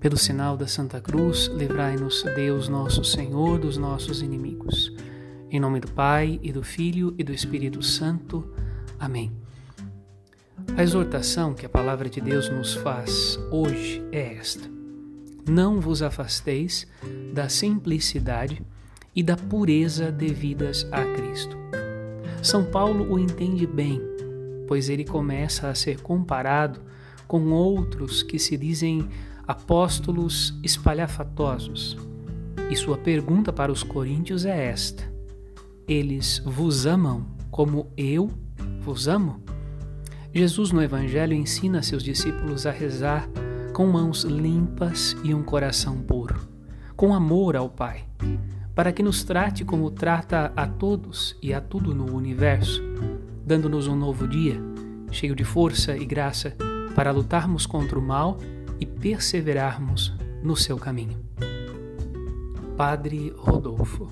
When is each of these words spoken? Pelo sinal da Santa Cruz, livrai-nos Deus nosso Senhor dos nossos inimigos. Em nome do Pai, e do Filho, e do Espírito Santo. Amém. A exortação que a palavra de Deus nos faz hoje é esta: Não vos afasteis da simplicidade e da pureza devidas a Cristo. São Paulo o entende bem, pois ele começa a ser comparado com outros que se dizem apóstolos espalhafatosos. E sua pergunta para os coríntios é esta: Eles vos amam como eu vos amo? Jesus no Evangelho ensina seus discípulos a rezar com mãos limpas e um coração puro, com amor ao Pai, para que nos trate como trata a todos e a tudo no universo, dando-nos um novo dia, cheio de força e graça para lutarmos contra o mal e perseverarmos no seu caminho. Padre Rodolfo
Pelo 0.00 0.16
sinal 0.16 0.56
da 0.56 0.68
Santa 0.68 1.00
Cruz, 1.00 1.48
livrai-nos 1.48 2.22
Deus 2.22 2.68
nosso 2.68 3.02
Senhor 3.02 3.58
dos 3.58 3.76
nossos 3.76 4.22
inimigos. 4.22 4.94
Em 5.50 5.58
nome 5.58 5.80
do 5.80 5.90
Pai, 5.90 6.38
e 6.40 6.52
do 6.52 6.62
Filho, 6.62 7.16
e 7.18 7.24
do 7.24 7.32
Espírito 7.32 7.82
Santo. 7.82 8.48
Amém. 8.96 9.32
A 10.76 10.84
exortação 10.84 11.52
que 11.52 11.66
a 11.66 11.68
palavra 11.68 12.08
de 12.08 12.20
Deus 12.20 12.48
nos 12.48 12.74
faz 12.74 13.40
hoje 13.50 14.00
é 14.12 14.34
esta: 14.34 14.70
Não 15.48 15.80
vos 15.80 16.00
afasteis 16.00 16.86
da 17.34 17.48
simplicidade 17.48 18.62
e 19.16 19.20
da 19.20 19.36
pureza 19.36 20.12
devidas 20.12 20.86
a 20.92 21.04
Cristo. 21.16 21.56
São 22.40 22.64
Paulo 22.64 23.12
o 23.12 23.18
entende 23.18 23.66
bem, 23.66 24.00
pois 24.68 24.88
ele 24.88 25.04
começa 25.04 25.68
a 25.68 25.74
ser 25.74 26.00
comparado 26.02 26.80
com 27.26 27.50
outros 27.50 28.22
que 28.22 28.38
se 28.38 28.56
dizem 28.56 29.08
apóstolos 29.48 30.54
espalhafatosos. 30.62 31.96
E 32.70 32.76
sua 32.76 32.98
pergunta 32.98 33.50
para 33.50 33.72
os 33.72 33.82
coríntios 33.82 34.44
é 34.44 34.66
esta: 34.66 35.10
Eles 35.88 36.42
vos 36.44 36.84
amam 36.84 37.26
como 37.50 37.90
eu 37.96 38.30
vos 38.82 39.08
amo? 39.08 39.40
Jesus 40.34 40.70
no 40.70 40.82
Evangelho 40.82 41.32
ensina 41.32 41.82
seus 41.82 42.02
discípulos 42.02 42.66
a 42.66 42.70
rezar 42.70 43.26
com 43.72 43.86
mãos 43.86 44.22
limpas 44.24 45.16
e 45.24 45.32
um 45.32 45.42
coração 45.42 45.96
puro, 46.02 46.38
com 46.94 47.14
amor 47.14 47.56
ao 47.56 47.70
Pai, 47.70 48.04
para 48.74 48.92
que 48.92 49.02
nos 49.02 49.24
trate 49.24 49.64
como 49.64 49.90
trata 49.90 50.52
a 50.54 50.66
todos 50.66 51.34
e 51.42 51.54
a 51.54 51.60
tudo 51.60 51.94
no 51.94 52.14
universo, 52.14 52.82
dando-nos 53.46 53.86
um 53.86 53.96
novo 53.96 54.28
dia, 54.28 54.60
cheio 55.10 55.34
de 55.34 55.44
força 55.44 55.96
e 55.96 56.04
graça 56.04 56.54
para 56.94 57.10
lutarmos 57.10 57.64
contra 57.64 57.98
o 57.98 58.02
mal 58.02 58.36
e 58.80 58.86
perseverarmos 58.86 60.14
no 60.42 60.56
seu 60.56 60.76
caminho. 60.76 61.18
Padre 62.76 63.30
Rodolfo 63.36 64.08